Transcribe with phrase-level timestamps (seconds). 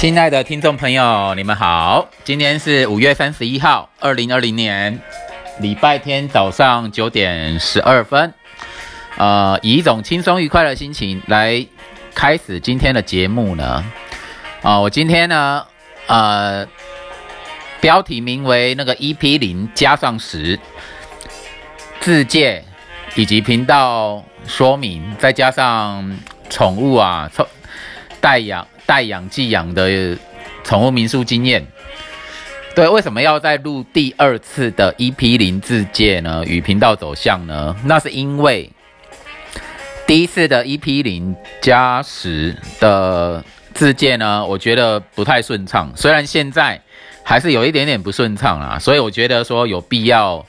[0.00, 4.98] 亲爱的听众朋友，你们好，今天是五月三十一号，二零二零年
[5.58, 8.32] 礼拜天早上九点十二分。
[9.18, 11.66] 呃，以一种轻松愉快的心情来
[12.14, 13.84] 开始今天的节目呢。
[14.62, 15.66] 啊，我今天呢，
[16.06, 16.66] 呃，
[17.82, 20.58] 标题名为那个 EP 零加上十
[22.00, 22.64] 自介
[23.16, 27.46] 以及频道说明，再加上宠物啊，宠
[28.18, 28.66] 代养。
[28.90, 30.18] 代养寄养的
[30.64, 31.64] 宠物民宿经验，
[32.74, 36.42] 对，为什么要再录第二次的 EP 零自介呢？
[36.44, 37.76] 与频道走向呢？
[37.84, 38.68] 那是因为
[40.08, 45.92] 第一次的 EP 零加十的自介呢，我觉得不太顺畅。
[45.94, 46.82] 虽然现在
[47.22, 50.44] 还是有一点点不顺畅啊，所以我觉得说有必要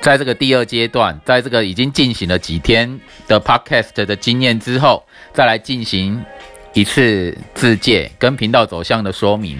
[0.00, 2.98] 在这个第二阶段，在这个已经进行了几天
[3.28, 6.20] 的 Podcast 的经验之后，再来进行。
[6.76, 9.58] 一次自介跟频道走向的说明，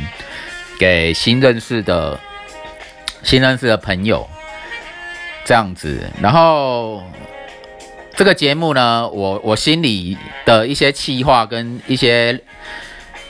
[0.79, 2.21] 给新认识的
[3.23, 4.29] 新认识的朋友，
[5.43, 6.11] 这样子。
[6.21, 7.03] 然后
[8.15, 12.39] 这个节目呢，我我心里的一些气划跟一些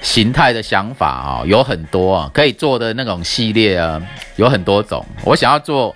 [0.03, 4.03] 形态的想法啊，有很多啊，可以做的那种系列啊，
[4.35, 5.07] 有很多种。
[5.23, 5.95] 我想要做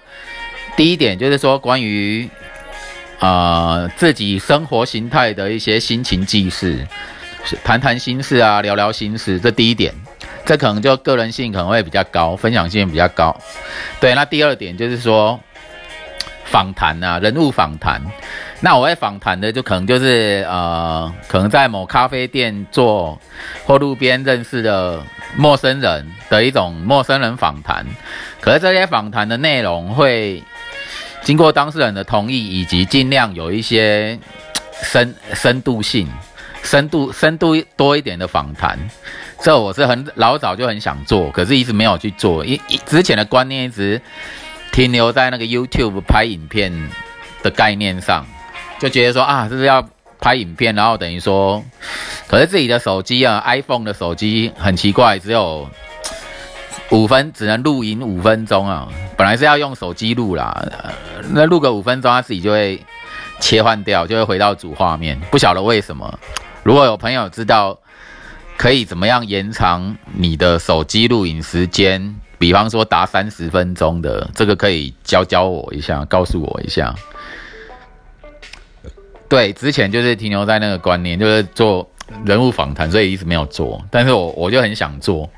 [0.77, 2.31] 第一点就是说关于
[3.19, 6.87] 啊自己生活形态的一些心情记事。
[7.65, 9.95] 谈谈心事啊，聊聊心事，这第一点，
[10.45, 13.37] 这可能就个人性可能会比较高，分享性比较高。
[14.01, 15.39] 对，那第二点就是说
[16.45, 18.01] 访谈啊，人物访谈。
[18.63, 23.19] 那我会访谈的就可能就是呃，可能在某咖啡店做
[23.65, 25.03] 或路边认识的
[25.35, 27.87] 陌生人的一种陌生人访谈。
[28.39, 30.43] 可是这些访谈的内容会
[31.23, 34.19] 经过当事人的同意，以及尽量有一些
[34.83, 36.07] 深深度性。
[36.63, 38.79] 深度深度多一点的访谈，
[39.41, 42.45] 这我是很老早就很想做，可是一直没有去做。
[42.45, 44.01] 一之前的观念一直
[44.71, 46.73] 停留在那个 YouTube 拍影片
[47.43, 48.25] 的概念上，
[48.79, 49.89] 就觉得说啊，这是要
[50.21, 51.65] 拍影片，然后等于说，
[52.29, 55.69] 可是自己的手机啊，iPhone 的手机很奇怪，只有
[56.91, 58.87] 五分，只能录影五分钟啊。
[59.17, 60.65] 本来是要用手机录啦，
[61.31, 62.81] 那录个五分钟，它自己就会
[63.41, 66.19] 切换掉，就会回到主画面，不晓得为什么。
[66.63, 67.79] 如果有朋友知道
[68.57, 76.95] 可以怎么样延长你的手机录影时间，比方说达三十分钟的，这个可以教教我一下，告诉我一下。
[79.29, 81.89] 对，之前就是停留在那个观念，就是做
[82.27, 83.83] 人物访谈，所以一直没有做。
[83.91, 85.31] 但是我我就很想做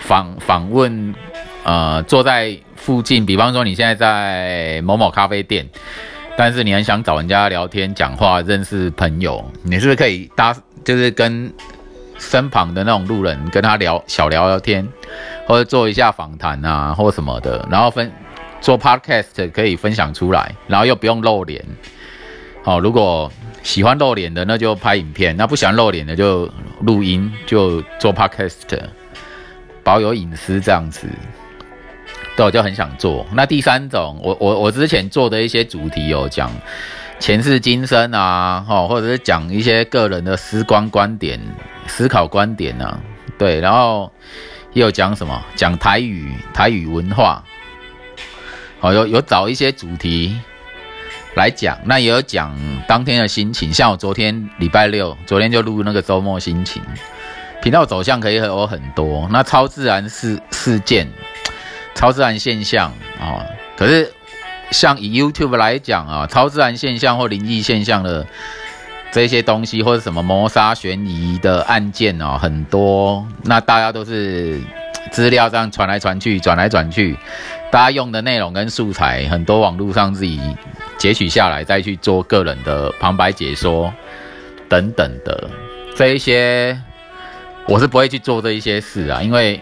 [0.00, 1.14] 访访问，
[1.62, 5.68] 呃，坐在附近，比方说你现在在某某咖啡店。
[6.36, 11.52] 但是你很想找人家聊天、讲话、认识朋友，你是不是可以搭，就是跟
[12.18, 14.86] 身旁的那种路人跟他聊小聊聊天，
[15.46, 18.10] 或者做一下访谈啊，或什么的，然后分
[18.60, 21.64] 做 podcast 可以分享出来，然后又不用露脸。
[22.64, 23.30] 好，如果
[23.62, 28.80] 喜欢露脸的，那就拍影片；那不喜欢露脸的，就录音，就做 podcast，
[29.84, 31.06] 保有隐私这样子。
[32.36, 33.24] 对，我就很想做。
[33.32, 36.50] 那第三种，我我我之前做的一些主题有讲
[37.20, 41.40] 前世今生啊，哈，或者是讲一些个人的思观观点、
[41.86, 42.98] 思考观点啊，
[43.38, 44.10] 对，然后
[44.72, 47.40] 也有讲什么，讲台语、台语文化，
[48.80, 50.36] 好，有有找一些主题
[51.36, 52.52] 来讲，那也有讲
[52.88, 56.82] 当天的心情，像我昨天礼拜六，昨天就录那个周末心情，
[57.62, 61.08] 频道走向可以有很多，那超自然事事件。
[61.94, 63.46] 超自然现象啊，
[63.76, 64.12] 可是
[64.70, 68.26] 像以 YouTube 来讲啊，超自然现象或灵异现象的
[69.12, 73.24] 这些东西，或者什么谋杀悬疑的案件哦，很多。
[73.44, 74.60] 那大家都是
[75.12, 77.16] 资料这样传来传去，转来转去，
[77.70, 80.40] 大家用的内容跟素材，很多网络上自己
[80.98, 83.92] 截取下来，再去做个人的旁白解说
[84.68, 85.48] 等等的
[85.94, 86.76] 这一些，
[87.66, 89.60] 我是不会去做这一些事啊，因为。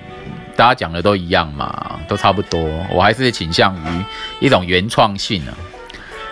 [0.55, 2.61] 大家讲的都一样嘛，都差不多。
[2.91, 4.05] 我还是倾向于
[4.41, 5.53] 一种原创性啊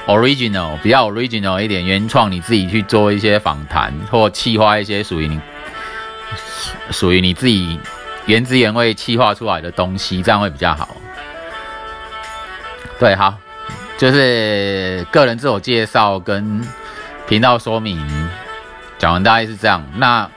[0.06, 5.40] ，original，比较 original 一点，原创你自己去做一些访谈或企划一些属于你
[6.90, 7.80] 属于你自己
[8.26, 10.96] 原汁原味企划出来的东西，这样会比较好。
[12.98, 13.34] 对，好，
[13.96, 16.60] 就是个人自我介绍跟
[17.26, 17.98] 频道说明
[18.98, 19.82] 讲完，大概是这样。
[19.96, 20.30] 那。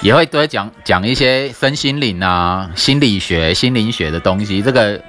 [0.00, 5.00] 也会多讲讲一些身心灵啊、心理学、心灵学的东西，这个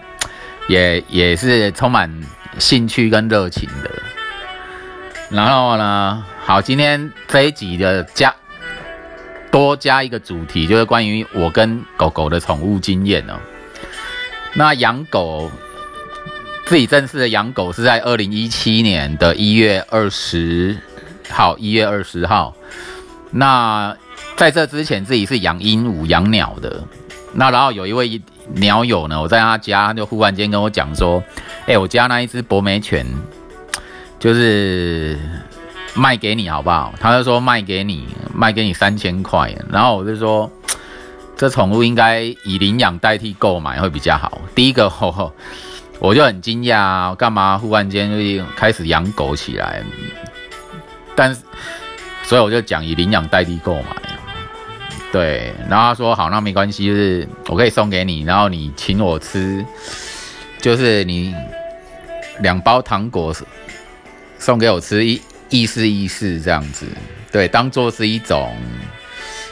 [0.67, 2.11] 也也是充满
[2.57, 3.91] 兴趣跟热情的。
[5.29, 8.33] 然后呢，好，今天这一集的加
[9.51, 13.33] 多加一个主题，就是关于我跟狗狗的宠物经验哦。
[14.55, 15.51] 那养狗，
[16.65, 20.75] 自己正式的养狗是在二零一七年的一月二十
[21.29, 22.55] 号，一月二十号。
[23.29, 23.95] 那
[24.39, 26.81] 在这之前，自己是养鹦鹉、养鸟的。
[27.33, 28.21] 那然后有一位
[28.53, 31.21] 鸟友呢，我在他家，就忽然间跟我讲说
[31.67, 33.05] ：“哎，我家那一只博美犬，
[34.17, 35.19] 就是
[35.93, 39.53] 卖给你好不好？”他就说卖给你，卖给你三千块。
[39.69, 40.49] 然后我就说，
[41.35, 44.39] 这宠物应该以领养代替购买会比较好。
[44.55, 44.89] 第一个，
[45.99, 49.83] 我就很惊讶，干嘛忽然间就开始养狗起来？
[51.13, 51.41] 但是，
[52.23, 53.97] 所以我就讲以领养代替购买。
[55.11, 59.65] 对，然后他说好，那没关系，就是我可以送给你，然后你请我吃，
[60.61, 61.33] 就是你
[62.41, 63.35] 两包糖果
[64.37, 65.19] 送给我吃，意
[65.49, 66.85] 意思意思这样子，
[67.31, 68.55] 对，当做是一种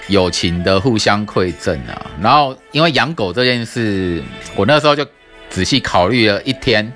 [0.09, 2.06] 友情的互相馈赠啊。
[2.21, 4.21] 然后因为养狗这件事，
[4.56, 5.04] 我那时候就
[5.50, 6.94] 仔细考虑了一天，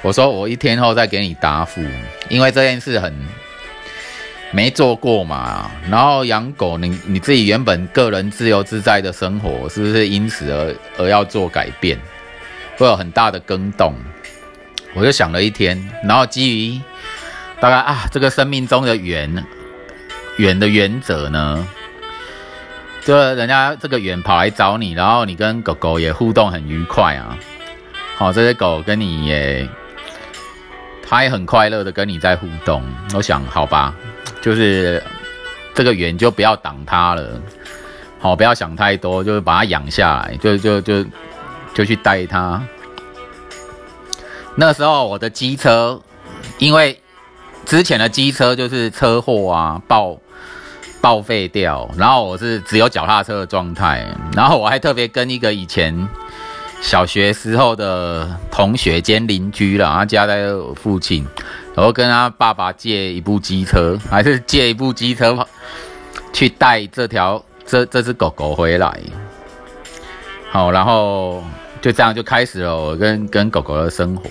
[0.00, 1.82] 我说我一天后再给你答复，
[2.30, 3.14] 因为这件事很。
[4.54, 11.98] 没做过嘛，然后养狗，你你自己原本个人自由自在的生活，是不是因此而而要做改变，
[12.76, 13.96] 会有很大的更动？
[14.94, 16.80] 我就想了一天，然后基于
[17.58, 19.44] 大概啊，这个生命中的缘
[20.36, 21.66] 缘的原则呢，
[23.04, 27.36] 就人家这个缘跑来找你，然后你跟狗狗也互动很愉快啊，
[28.16, 29.68] 好，这些狗跟你也，
[31.02, 32.84] 它也很快乐的跟你在互动，
[33.14, 33.92] 我想好吧。
[34.44, 35.02] 就是
[35.72, 37.40] 这个缘就不要挡它了，
[38.20, 41.02] 好，不要想太多，就是把它养下来，就就就
[41.72, 42.62] 就去带它。
[44.54, 45.98] 那时候我的机车，
[46.58, 47.00] 因为
[47.64, 50.18] 之前的机车就是车祸啊，报
[51.00, 54.06] 报废掉，然后我是只有脚踏车的状态，
[54.36, 56.06] 然后我还特别跟一个以前
[56.84, 61.26] 小学时候的同学兼邻居了，他家在附近。
[61.74, 65.34] 然后跟他爸爸借一部机车，还是借一部机车
[66.30, 69.00] 去带这条这这只狗狗回来。
[70.50, 71.42] 好，然后
[71.80, 74.28] 就这样就开始了我跟跟狗狗的生活。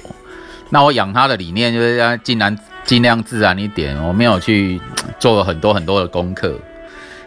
[0.69, 2.55] 那我养它的理念就是要尽量
[2.85, 4.79] 尽量自然一点，我没有去
[5.19, 6.55] 做了很多很多的功课，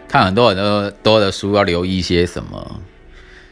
[0.07, 2.79] 看很多很多多的书，要留意些什么。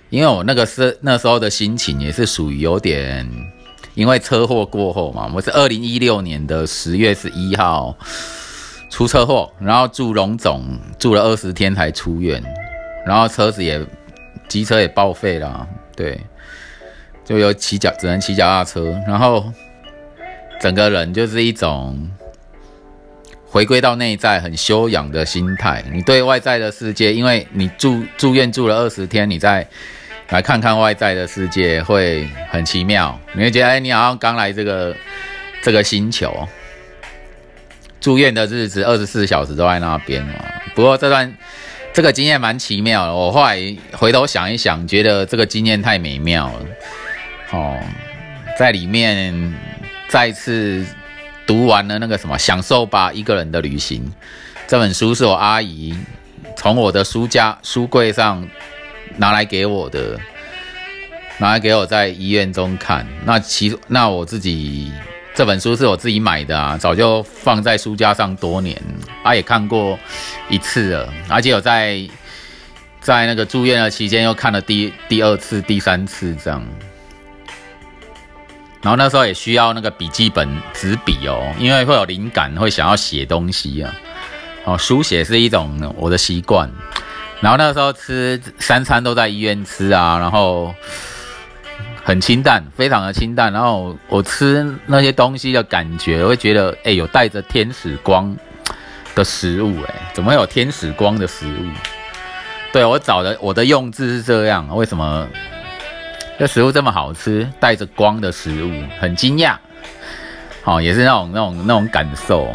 [0.09, 3.29] 因为我那个是那时候的心情也是属于有点。
[3.93, 7.95] 因为车祸过后嘛，我是二零一六年的十月十一号
[8.89, 12.43] 出车祸，然后住龙总住了二十天才出院，
[13.07, 13.81] 然后车子也
[14.49, 15.65] 机车也报废了，
[15.95, 16.19] 对，
[17.23, 19.45] 就有骑脚只能骑脚踏车，然后
[20.59, 22.11] 整个人就是一种
[23.47, 25.81] 回归到内在很修养的心态。
[25.93, 29.65] 你对外在的世界，因为你住住院住了二十天，你在。
[30.29, 34.95] 来看看外在的世界会很奇妙，你会觉得哎，你好像刚来这个
[35.61, 36.47] 这个星球。
[38.01, 40.33] 住院的日子二十四小时都在那边嘛。
[40.73, 41.31] 不过这段
[41.93, 43.57] 这个经验蛮奇妙的，我后来
[43.93, 46.65] 回头想一想，觉得这个经验太美妙了。
[47.51, 47.79] 哦，
[48.57, 49.53] 在里面
[50.07, 50.83] 再次
[51.45, 54.03] 读完了那个什么《享受吧一个人的旅行》
[54.67, 55.95] 这本书，是我阿姨
[56.57, 58.43] 从我的书架书柜上。
[59.17, 60.19] 拿来给我的，
[61.37, 63.05] 拿来给我在医院中看。
[63.25, 64.91] 那其那我自己
[65.33, 68.81] 这本书是我自己买的啊，早就放在书架上多年，
[69.23, 69.97] 啊也看过
[70.49, 71.99] 一次了，而且有在
[73.01, 76.65] 在那个住院的期间又看了第第二次、第三次这样。
[78.81, 83.95] 然后那时候也需要那个笔记本纸笔哦，因为会有灵感，会想要写东西啊。
[84.63, 86.71] 哦，书写是一种我的习惯。
[87.41, 90.73] 然后那时候吃三餐都在医院吃啊，然后
[92.03, 93.51] 很清淡，非常的清淡。
[93.51, 98.35] 然后我吃那些东西的感觉，会觉得哎，有带着天使光
[99.13, 101.65] 的食物，哎，怎么有天使光的食物？
[102.71, 105.27] 对我找的我的用字是这样，为什么
[106.39, 109.55] 这食物这么好吃，带着光的食物，很惊讶。
[110.63, 112.51] 好，也是那种那种那种感受，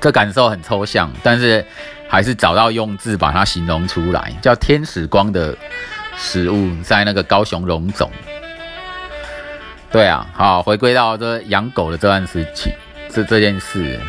[0.00, 1.62] 这感受很抽象，但是。
[2.08, 5.56] 还是找到用字把它形容出来，叫天使光的
[6.16, 8.10] 食物，在那个高雄荣总。
[9.90, 12.72] 对啊，好，回归到这养狗的这段时期，
[13.10, 14.00] 这这件事。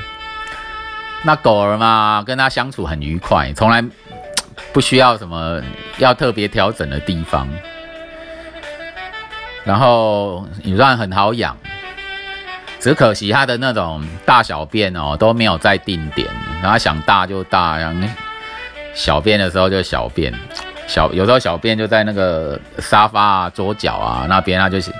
[1.24, 3.84] 那狗儿嘛，跟它相处很愉快，从来
[4.72, 5.62] 不需要什么
[5.98, 7.48] 要特别调整的地方。
[9.63, 11.58] 然后也算很好养。
[12.80, 16.27] 只可惜它的那种大小便哦都没有在定点，
[16.62, 18.08] 然后想大就大，然后
[18.94, 20.34] 小便的时候就小便，
[20.88, 24.92] 小有时候小便就在那个沙发啊、桌角啊那边，它就是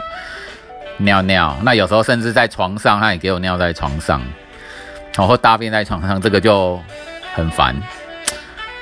[0.98, 1.58] 尿尿。
[1.64, 4.22] 那有时候甚至在床上，它也给我尿在床上，
[5.16, 6.80] 然后大便在床上，这个就
[7.34, 7.76] 很烦，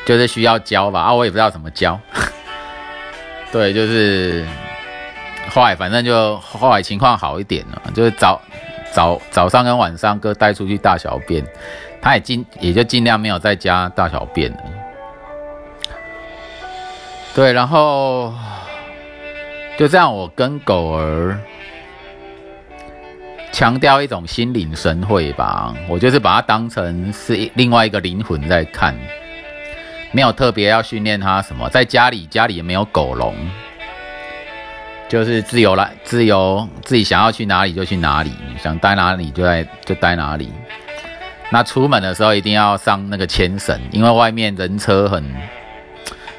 [0.05, 1.01] 就是需要教吧。
[1.01, 2.00] 啊，我也不知道怎么教。
[3.51, 4.46] 对，就是
[5.50, 8.41] 后来反正就后来情况好一点了，就是早
[8.91, 11.46] 早早上跟晚上各带出去大小便，
[12.05, 14.57] 他也尽也就尽量没有在家大小便了。
[17.33, 18.31] 对，然后
[19.75, 21.35] 就这样，我跟狗儿
[23.51, 28.95] 强调一种心领神会吧，我就是把它当成是另外一个灵魂在看。
[30.12, 33.33] 没有特别要训练它什么，在家里家里也没有狗笼，
[35.09, 38.31] 就是自由来自由自己想要去哪里就去哪里，
[38.62, 40.53] 想待哪里就在就待哪里。
[41.52, 45.24] 那出门的时候一定要上那个牵绳，因为外面人车很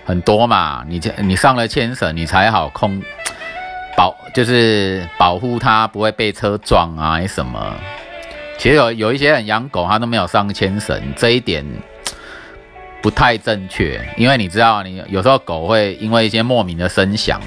[0.04, 3.02] 很多嘛，你你上了牵绳，你才好控
[3.96, 7.74] 保，就是保护它不会被车撞啊什么。
[8.58, 11.64] 其实有有一些人养狗，他都没有上牵绳，这一点。
[13.02, 17.40] 不太正确，因为你知道，你有时候狗会因为一些莫名的声响，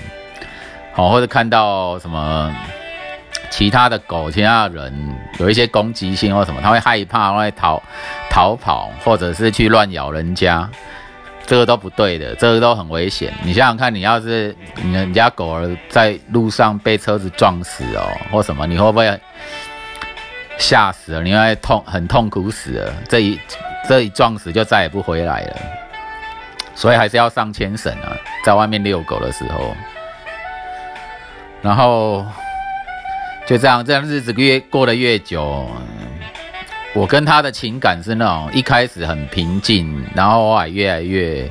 [0.93, 2.55] 好，或者看到什么
[3.49, 7.81] 其他的狗、其他的人有一些攻击性或什么，它会害怕，会逃
[8.29, 10.69] 逃跑，或者是去乱咬人家，
[11.45, 13.33] 这个都不对的，这个都很危险。
[13.43, 19.19] 你想想看，你要是你人家狗儿在路上被车子撞死哦，或什么，你会不会
[20.57, 21.21] 吓死了？
[21.21, 22.93] 你会痛，很痛苦死了。
[23.07, 23.39] 这一。
[23.87, 25.55] 这一撞死就再也不回来了，
[26.75, 28.15] 所以还是要上牵绳啊，
[28.45, 29.75] 在外面遛狗的时候，
[31.63, 32.23] 然后
[33.49, 35.67] 就这样，这样日子越过得越久，
[36.93, 41.49] 我跟他的情感是那种一开始很平静，然后后来越来越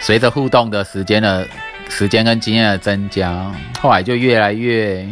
[0.00, 1.46] 随着互动的时间的
[1.90, 5.06] 时间跟经验的增加，后来就越来越，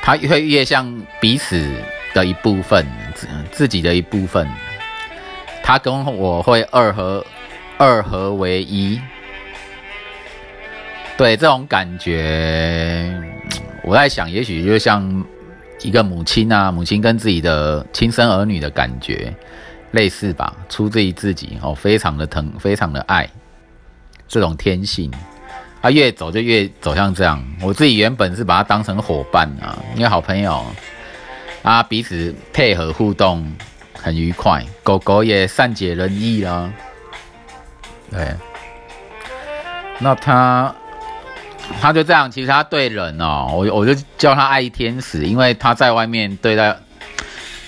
[0.00, 1.68] 他会越像彼此。
[2.14, 4.48] 的一部分，自自己的一部分，
[5.64, 7.26] 他跟我会二合
[7.76, 9.00] 二合为一，
[11.16, 13.12] 对这种感觉，
[13.84, 15.24] 我在想，也许就像
[15.82, 19.32] 一个母亲啊，母亲跟自己的亲生儿女的感觉
[19.92, 23.28] 类似吧，出自于自己哦，非常的疼，非常的爱，
[24.26, 25.10] 这种天性，
[25.82, 27.44] 他越走就越走向这样。
[27.60, 30.64] 我自己原本是把他当成伙伴啊，因为好朋友。
[31.62, 33.50] 啊，彼此配合互动
[33.94, 36.70] 很愉快，狗狗也善解人意啦。
[38.10, 38.34] 对，
[39.98, 40.74] 那他
[41.80, 46.76] 他就这样，其实他对人哦，我我就叫他爱天使，因为他在外面对待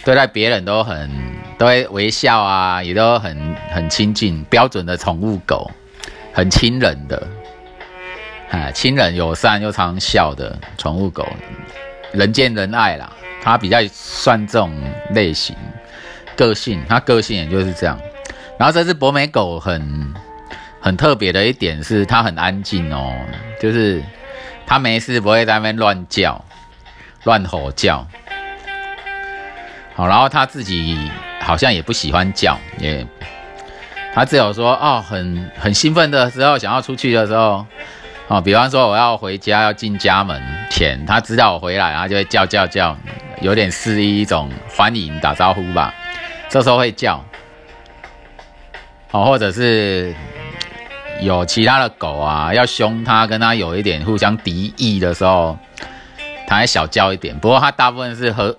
[0.05, 1.11] 对待别人都很
[1.59, 5.71] 都会微笑啊，也都很很亲近，标准的宠物狗，
[6.33, 7.27] 很亲人的，
[8.51, 11.27] 哎，亲人友善又常笑的宠物狗，
[12.13, 13.11] 人见人爱啦。
[13.43, 14.73] 他比较算这种
[15.11, 15.55] 类型
[16.37, 17.97] 个性，他个性也就是这样。
[18.59, 20.13] 然后这只博美狗很
[20.87, 23.13] 很特别的一点是，它很安静哦，
[23.61, 24.01] 就是
[24.65, 26.45] 它没事不会在那边乱叫、
[27.25, 28.07] 乱吼叫。
[29.97, 30.97] 好，然后它自己
[31.41, 33.05] 好像也不喜欢叫，也
[34.15, 37.67] 它只有说哦，很很兴奋的时候，想要出去的时候。
[38.29, 40.41] 哦，比方说我要回家要进家门
[40.71, 42.97] 前，他知道我回来，然后就会叫叫叫，
[43.41, 45.93] 有点示意一种欢迎打招呼吧。
[46.49, 47.25] 这时候会叫，
[49.11, 50.15] 哦，或者是
[51.21, 55.59] 有其他的狗啊要凶他，跟他有一点互相敌意的时候，
[56.47, 57.39] 他还小叫一点。
[57.39, 58.57] 不过他大部分是和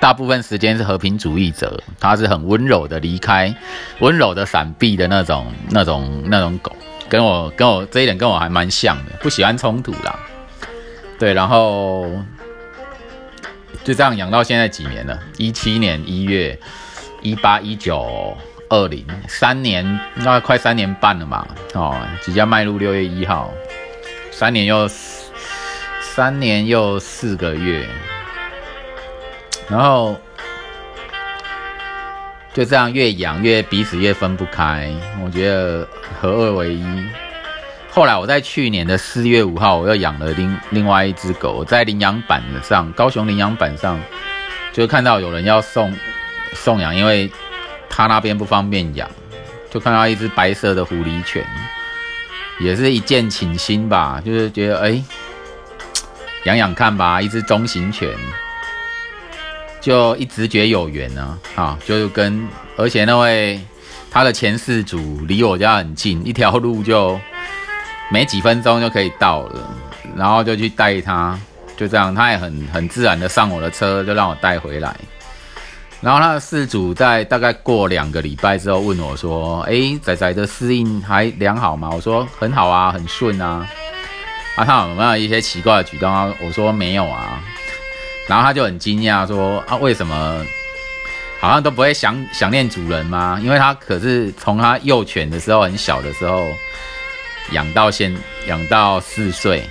[0.00, 3.54] 大部分时间是和平主义者，他是很温柔的离开，
[4.00, 6.74] 温柔的闪避的那种那种那种狗。
[7.08, 10.18] 跟我跟我这一点跟我还蛮像的，不喜欢冲突啦。
[11.18, 12.04] 对，然后
[13.84, 15.18] 就这样养到现在几年了？
[15.38, 16.58] 一七年一月，
[17.22, 18.36] 一八一九
[18.68, 21.46] 二零，三年，那快三年半了嘛。
[21.74, 23.52] 哦，即将迈入六月一号，
[24.30, 24.88] 三年又
[26.00, 27.86] 三年又四个月，
[29.68, 30.16] 然后。
[32.54, 34.90] 就这样越养越彼此越分不开，
[35.22, 35.86] 我觉得
[36.18, 37.04] 合二为一。
[37.90, 44.00] 后来我在去年的四月五号，我又养了另另外一只狗，在领养板上，高雄领养板上，
[44.72, 45.94] 就看到有人要送
[46.54, 47.30] 送养，因为
[47.96, 49.08] 他那边不方便养，
[49.70, 51.42] 就看到一只白色的狐狸犬，
[52.60, 55.02] 也是一见倾心吧，就是觉得哎，
[56.44, 58.14] 养养看吧，一只中型犬。
[59.80, 63.58] 就一直觉有缘呢，啊，就跟而且那位
[64.10, 67.18] 他的前四组离我家很近，一条路就
[68.10, 69.70] 没几分钟就可以到了，
[70.14, 71.38] 然后就去带他，
[71.78, 74.94] 就这样，他也很很自然的上我的车，就让我带回来。
[76.02, 83.66] 然后他的四组在大概过两个礼拜之后问我说：“哎，仔仔的适应还良好吗？”我说：“很好啊，很顺啊。”
[84.56, 86.32] 啊，他有没有一些奇怪的举动啊？
[86.40, 87.42] 我说：“没有啊。”
[88.28, 90.44] 然后他就很惊讶说：“啊，为什么
[91.40, 93.40] 好像都不会想想念主人吗？
[93.42, 96.46] 因为他可是从他幼犬的时候很小的时候
[97.52, 98.14] 养到现
[98.46, 99.64] 养到四岁，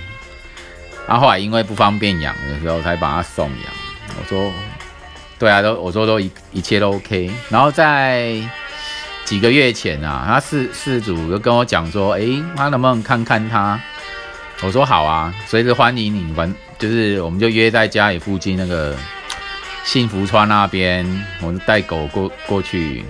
[1.06, 3.72] 然后后来因为不方便养的时候才把他送养。”
[4.18, 4.52] 我说。
[5.38, 7.30] 对啊，都我说都一一切都 OK。
[7.50, 8.36] 然后在
[9.24, 12.22] 几个月前啊，他事事主就跟我讲说，哎，
[12.56, 13.78] 他能不能看看他？
[14.62, 16.32] 我说好啊，随时欢迎你。
[16.32, 18.96] 反就是我们就约在家里附近那个
[19.84, 21.04] 幸福川那边，
[21.42, 23.04] 我们带狗过过去。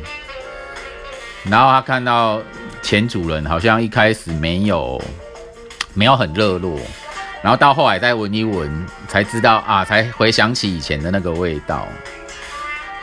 [1.45, 2.43] 然后他看到
[2.83, 5.01] 前主人好像一开始没有
[5.95, 6.77] 没有很热络，
[7.41, 11.87] 然后到后来再闻一闻，才知道啊，才回想起以前的那个味道。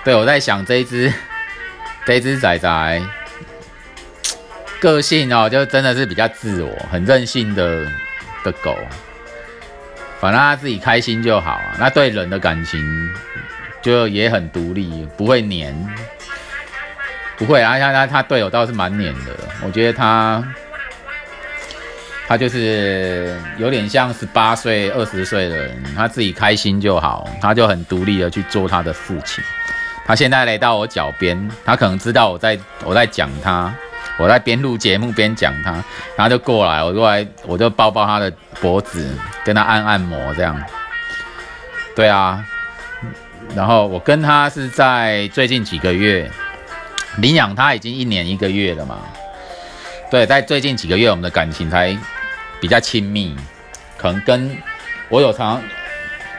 [0.04, 1.12] 对，我在想这一只，
[2.06, 3.02] 这一只仔仔，
[4.82, 7.86] 个性哦，就真的是比较自我、很任性的
[8.44, 8.78] 的狗。
[10.20, 11.76] 反正他自己开心就好啊。
[11.80, 12.82] 那对人的感情
[13.82, 15.74] 就也很独立，不会黏，
[17.38, 17.80] 不会啊。
[17.80, 19.32] 他他他对我倒是蛮黏的。
[19.62, 20.44] 我觉得他，
[22.28, 29.42] 他就是有点像十八岁、二十岁的人，他自己开心就好，他就很独立的去做他的事情。
[30.06, 33.74] 他现在来到我脚边，他可能知道我在我在讲他，
[34.18, 35.72] 我在边录节目边讲他，
[36.18, 40.62] 然后就过来，我过来我就抱抱他的脖子，跟他按按摩这样。
[41.96, 42.44] 对啊，
[43.56, 46.30] 然后我跟他是在最近几个月
[47.18, 48.98] 领养他已经一年一个月了嘛。
[50.12, 51.98] 对，在最近几个月我们的感情才
[52.60, 53.36] 比较亲密，
[53.98, 54.58] 可能跟
[55.10, 55.62] 我有常。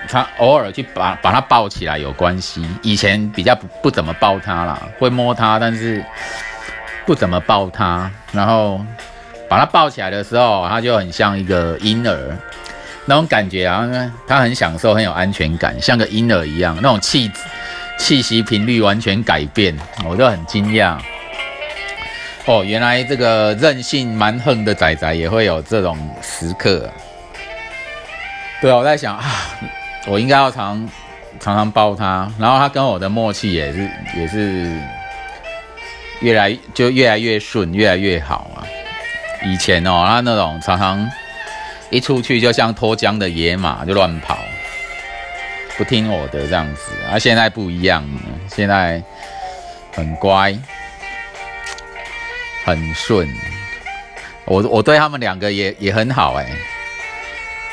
[0.09, 6.05] 他偶尔去把把他抱起来有关系，以前比较不不怎么抱他啦，会摸他，但是
[7.07, 8.11] 不怎么抱他。
[8.33, 8.81] 然后
[9.49, 12.37] 把他抱起来的时候，他就很像一个婴儿
[13.07, 13.89] 那种感觉啊，
[14.27, 17.31] 他很享受，很有安全感，像个婴儿一样，那种气
[17.99, 20.99] 气息频率完全改变，我就很惊讶。
[22.47, 26.91] 哦，原来这个任性蛮横的仔仔也会有这种时刻。
[28.61, 29.25] 对啊，我在想啊。
[30.07, 30.89] 我应该要常
[31.41, 34.71] 常常抱他，然后他跟我的默契也是也是
[36.21, 38.63] 越来就越来越顺，越来越好啊。
[39.45, 41.11] 以前哦，他那种常常
[41.91, 44.39] 一出去就像脱缰的野马，就乱跑，
[45.77, 46.93] 不听我的这样子。
[47.11, 48.03] 啊，现在不一样，
[48.49, 49.03] 现在
[49.93, 50.57] 很乖，
[52.65, 53.29] 很顺。
[54.47, 56.47] 我我对他们两个也也很好哎。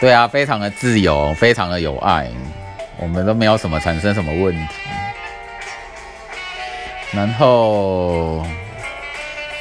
[0.01, 2.27] 对啊，非常的自由，非常的有爱，
[2.97, 4.73] 我们都没有什么产生什么问题。
[7.11, 8.43] 然后，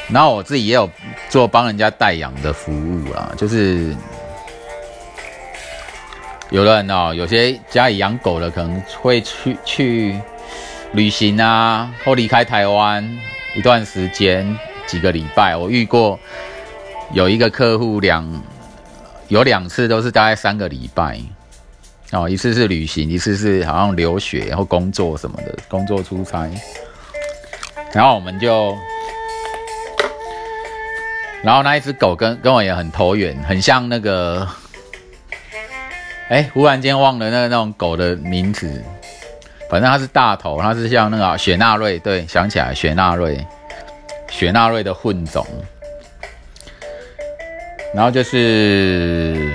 [0.09, 0.89] 然后我自己也有
[1.29, 3.95] 做帮人家代养的服务啊，就是
[6.49, 10.19] 有的人哦，有些家里养狗的可能会去去
[10.93, 13.07] 旅行啊，或离开台湾
[13.55, 15.55] 一段时间，几个礼拜。
[15.55, 16.19] 我遇过
[17.13, 18.43] 有一个客户两。
[19.31, 21.17] 有两次都是大概三个礼拜，
[22.11, 26.51] 哦，一次是旅行，一次是好像留学或工作什么的，工作出差。
[27.93, 28.77] 然后我们就，
[31.45, 34.45] 然后那一只狗跟跟我也很投缘，很像那个，
[36.29, 38.83] 哎，忽然间忘了那个那种狗的名字，
[39.69, 43.47] 反正它是大头，它是像那个雪纳瑞，对，想起来雪纳瑞，
[44.29, 45.47] 雪纳瑞的混种。
[47.93, 49.53] 然后就是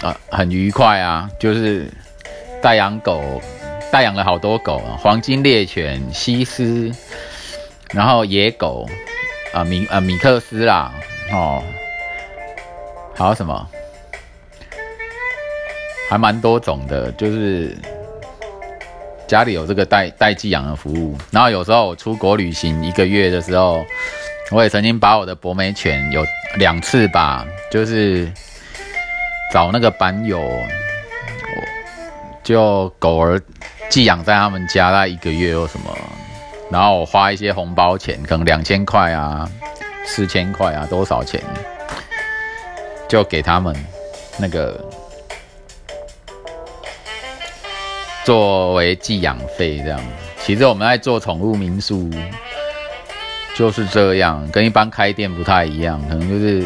[0.00, 1.86] 啊，很愉快啊，就是
[2.62, 3.20] 代养狗，
[3.90, 6.92] 代养了好多狗啊，黄金猎犬、西施，
[7.92, 8.88] 然后野狗
[9.52, 10.94] 啊，米啊米克斯啦，
[11.32, 11.60] 哦，
[13.16, 13.68] 还有什么？
[16.08, 17.76] 还蛮多种的，就是
[19.26, 21.18] 家里有这个代代寄养的服务。
[21.32, 23.84] 然后有时候出国旅行一个月的时候。
[24.52, 28.28] 我也曾经把我的博美犬有两次吧，就是
[29.52, 30.42] 找那个板友，
[32.42, 33.40] 就狗儿
[33.88, 35.96] 寄养在他们家，那一个月或什么，
[36.68, 39.48] 然后我花一些红包钱，可能两千块啊、
[40.04, 41.40] 四千块啊，多少钱，
[43.08, 43.72] 就给他们
[44.36, 44.84] 那个
[48.24, 50.00] 作为寄养费这样。
[50.42, 52.10] 其实我们在做宠物民宿。
[53.56, 56.62] 就是这样，跟一般开店不太一样，可能就是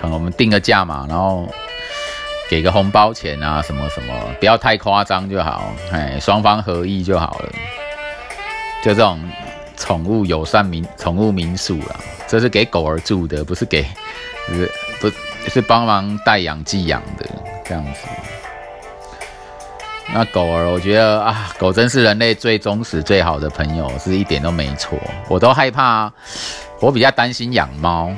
[0.00, 1.48] 可能我们定个价嘛，然后
[2.50, 7.48] 给个红包钱啊，什么什么，不要太夸张就好，哎，双方合意就好了。
[8.82, 9.18] 就这种
[9.76, 13.84] 宠物友善民宠物民宿啦，这是给狗儿住的，不是给，
[14.46, 17.26] 不是不是帮忙代养寄养的
[17.64, 18.00] 这样子。
[20.16, 24.96] 那狗儿，我觉得啊，狗真是人类最忠实、最好的朋友，是一点都没错。
[25.28, 26.08] 我都害怕，
[26.80, 28.12] 我比较担心养猫，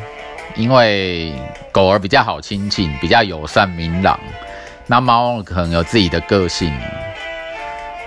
[0.56, 1.32] 因为
[1.72, 4.20] 狗儿比较好亲近，比较友善明朗。
[4.86, 6.70] 那猫可能有自己的个性，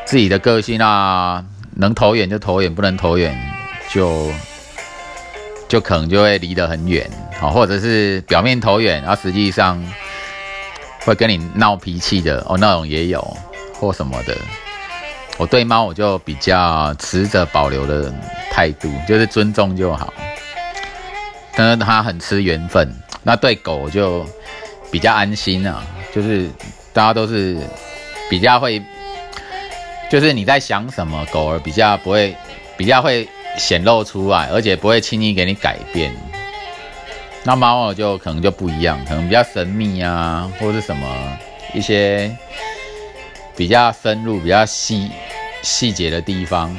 [0.06, 1.44] 自己的个性啊，
[1.76, 3.36] 能投远就投远，不能投远
[3.90, 4.32] 就
[5.68, 7.10] 就可能就会离得很远
[7.42, 9.84] 啊，或者是表面投远，然后实际上
[11.00, 13.36] 会跟你闹脾气的哦，那种也有。
[13.80, 14.36] 或什么的，
[15.38, 18.14] 我对猫我就比较持着保留的
[18.52, 20.14] 态度，就是尊重就好。
[21.56, 24.26] 但是它很吃缘分，那对狗就
[24.92, 25.82] 比较安心啊，
[26.14, 26.50] 就是
[26.92, 27.58] 大家都是
[28.30, 28.82] 比较会，
[30.10, 32.36] 就是你在想什么，狗儿比较不会，
[32.78, 36.14] 比较会显露出来，而且不会轻易给你改变。
[37.44, 41.08] 那猫儿就可能就不一样，可能比较神秘啊，或者什么
[41.74, 42.30] 一些。
[43.60, 45.12] 比较深入、比较细
[45.62, 46.74] 细节的地方，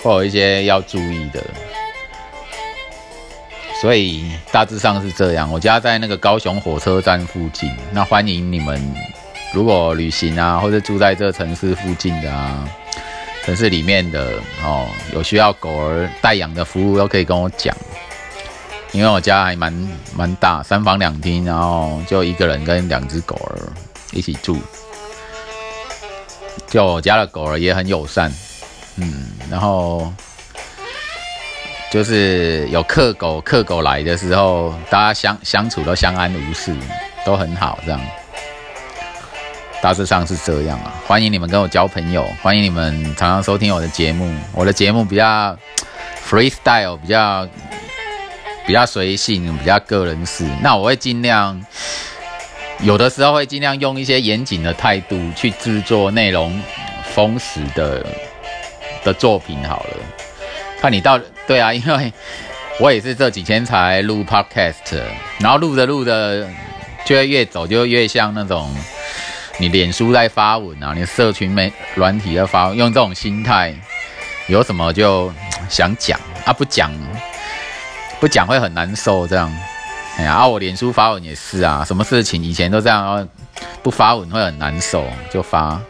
[0.00, 1.42] 会有一些要注意的，
[3.80, 5.50] 所以大致上是这样。
[5.50, 8.80] 我家在那个高雄火车站附近，那欢迎你们，
[9.52, 12.64] 如果旅行啊，或者住在这城市附近的啊，
[13.44, 17.76] 城市里面的哦，有需要狗儿代养的服务都可以跟我讲，
[18.92, 19.72] 因为我家还蛮
[20.16, 23.58] 蛮大，三房两厅，然后就一个人跟两只狗儿
[24.12, 24.56] 一起住。
[26.74, 28.28] 就我家的狗儿也很友善，
[28.96, 30.12] 嗯，然后
[31.88, 36.74] 就是有客狗客狗来的时候，大家相相处都相安无事，
[37.24, 38.00] 都很好，这样，
[39.80, 40.92] 大致上是这样啊。
[41.06, 44.28] 欢迎你们跟我交朋友，欢迎你们常常收听我的节目。
[44.52, 45.56] 我的节目比较
[46.28, 47.48] freestyle，比较
[48.66, 50.44] 比较随性，比较个人式。
[50.60, 51.64] 那我会尽量。
[52.80, 56.60] 有的时候会尽量用一些严谨的态度去制作内容
[57.14, 58.04] 丰实的
[59.04, 59.56] 的作品。
[59.66, 59.96] 好了，
[60.80, 62.12] 看你到对啊，因为
[62.80, 65.00] 我也是这几天才录 podcast，
[65.38, 66.46] 然后录着录着
[67.04, 68.74] 就会越走就越像那种
[69.58, 73.72] 你脸书在发文啊，你社群媒软体在发，用这种心态，
[74.48, 75.32] 有什么就
[75.70, 76.92] 想讲啊，不讲
[78.20, 79.50] 不讲会很难受这样。
[80.16, 83.28] 哎呀，我脸书发文也是啊，什么事情以前都这样，
[83.82, 85.80] 不发文会很难受，就发。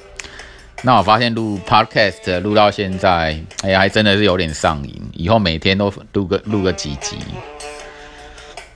[0.82, 5.02] 那我发现录 podcast 录到现在，哎呀，还真的是有点上瘾。
[5.12, 7.16] 以后每天都录个录个几集。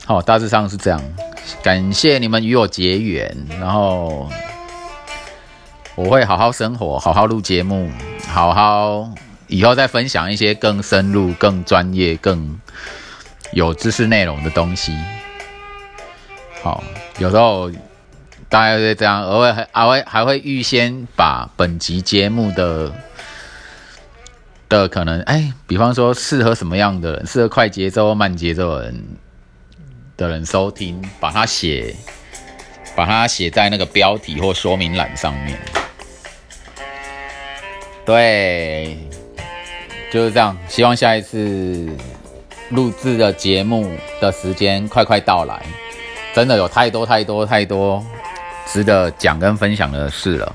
[0.04, 1.02] 好，大致上是这样。
[1.62, 4.28] 感谢你们与我结缘，然后
[5.94, 7.90] 我会好好生活，好好录节目，
[8.28, 9.10] 好好
[9.46, 12.58] 以后再分享一些更深入、更专业、更
[13.52, 14.92] 有知识内容的东西。
[16.62, 16.82] 好，
[17.18, 17.70] 有时候
[18.48, 22.92] 大概是这样，偶尔还还会还会预先把本集节目的
[24.68, 29.04] 的可能，哎，比方说适合什么样的人，适合快节奏、慢节奏的人
[30.16, 31.94] 的人收听，把它写，
[32.96, 35.58] 把它写在那个标题或说明栏上面。
[38.04, 38.98] 对，
[40.10, 40.56] 就是这样。
[40.66, 41.88] 希望下一次
[42.70, 43.90] 录制的节目
[44.20, 45.62] 的时间快快到来。
[46.38, 48.00] 真的有太多太多太多
[48.64, 50.54] 值得讲跟分享的事了。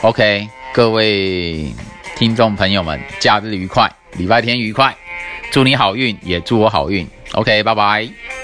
[0.00, 1.72] OK，各位
[2.16, 4.92] 听众朋友们，假日愉快，礼拜天愉快，
[5.52, 7.08] 祝你好运，也祝我好运。
[7.34, 8.41] OK，拜拜。